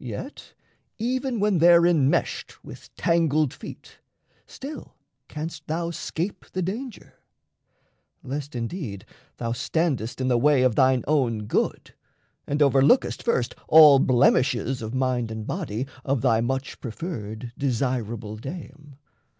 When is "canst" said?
5.28-5.68